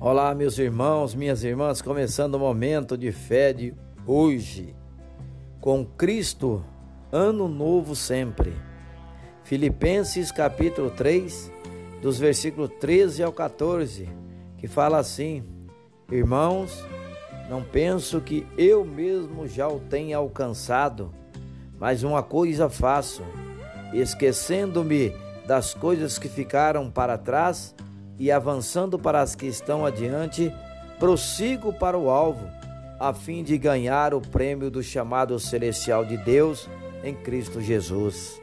[0.00, 3.74] Olá, meus irmãos, minhas irmãs, começando o momento de fé de
[4.06, 4.76] hoje.
[5.60, 6.64] Com Cristo,
[7.10, 8.54] ano novo sempre.
[9.42, 11.50] Filipenses capítulo 3,
[12.00, 14.08] dos versículos 13 ao 14,
[14.56, 15.42] que fala assim:
[16.12, 16.86] Irmãos,
[17.50, 21.12] não penso que eu mesmo já o tenha alcançado,
[21.76, 23.24] mas uma coisa faço,
[23.92, 25.12] esquecendo-me
[25.44, 27.74] das coisas que ficaram para trás,
[28.18, 30.52] e avançando para as que estão adiante,
[30.98, 32.48] prossigo para o alvo,
[32.98, 36.68] a fim de ganhar o prêmio do chamado celestial de Deus
[37.04, 38.40] em Cristo Jesus.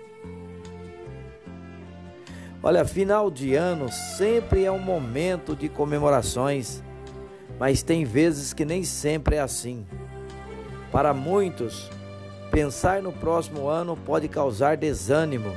[2.63, 6.81] Olha, final de ano sempre é um momento de comemorações,
[7.59, 9.85] mas tem vezes que nem sempre é assim.
[10.91, 11.89] Para muitos,
[12.49, 15.53] pensar no próximo ano pode causar desânimo.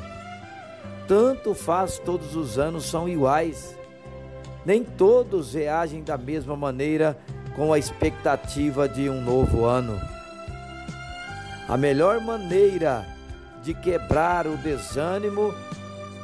[1.06, 3.77] Tanto faz todos os anos são iguais.
[4.68, 7.18] Nem todos reagem da mesma maneira
[7.56, 9.98] com a expectativa de um novo ano.
[11.66, 13.06] A melhor maneira
[13.62, 15.54] de quebrar o desânimo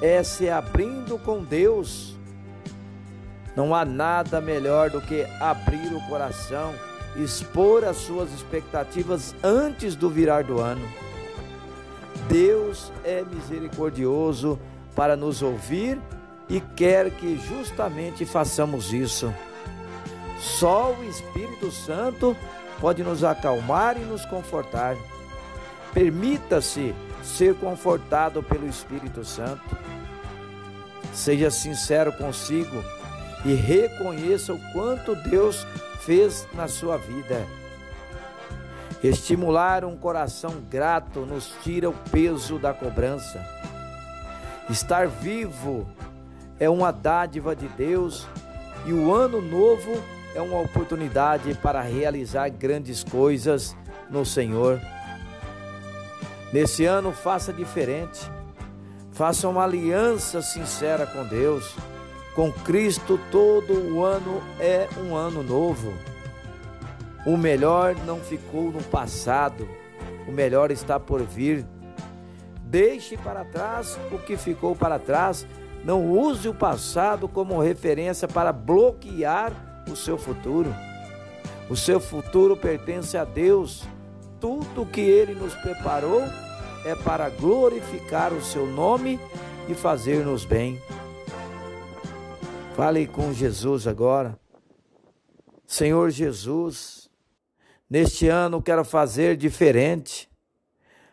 [0.03, 2.19] é se abrindo com Deus.
[3.57, 6.75] Não há nada melhor do que abrir o coração,
[7.17, 10.87] expor as suas expectativas antes do virar do ano.
[12.29, 14.59] Deus é misericordioso
[14.95, 15.99] para nos ouvir
[16.49, 19.33] e quer que justamente façamos isso.
[20.39, 22.37] Só o Espírito Santo
[22.81, 24.97] pode nos acalmar e nos confortar.
[25.93, 29.77] Permita-se ser confortado pelo Espírito Santo.
[31.13, 32.85] Seja sincero consigo
[33.45, 35.67] e reconheça o quanto Deus
[36.01, 37.47] fez na sua vida.
[39.03, 43.45] Estimular um coração grato nos tira o peso da cobrança.
[44.69, 45.87] Estar vivo
[46.59, 48.27] é uma dádiva de Deus
[48.87, 50.03] e o ano novo
[50.35, 53.77] é uma oportunidade para realizar grandes coisas
[54.11, 54.81] no Senhor.
[56.53, 58.31] Nesse ano, faça diferente.
[59.13, 61.75] Faça uma aliança sincera com Deus.
[62.35, 65.93] Com Cristo, todo o ano é um ano novo.
[67.25, 69.69] O melhor não ficou no passado,
[70.29, 71.65] o melhor está por vir.
[72.65, 75.47] Deixe para trás o que ficou para trás
[75.85, 80.75] não use o passado como referência para bloquear o seu futuro.
[81.69, 83.85] O seu futuro pertence a Deus.
[84.41, 86.23] Tudo que Ele nos preparou
[86.87, 89.21] é para glorificar o seu nome
[89.69, 90.81] e fazer-nos bem.
[92.75, 94.39] Fale com Jesus agora.
[95.67, 97.11] Senhor Jesus,
[97.89, 100.31] neste ano quero fazer diferente.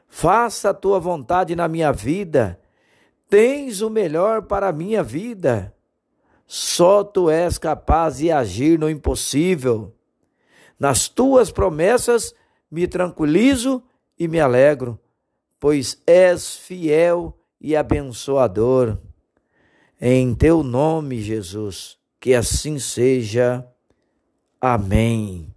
[0.08, 2.59] Faça a tua vontade na minha vida
[3.31, 5.74] tens o melhor para a minha vida.
[6.46, 9.96] Só tu és capaz de agir no impossível.
[10.78, 12.36] Nas tuas promessas
[12.70, 13.81] me tranquilizo
[14.20, 15.00] e me alegro,
[15.62, 18.97] pois és fiel e abençoador.
[20.00, 23.66] Em teu nome, Jesus, que assim seja.
[24.59, 25.53] Amém.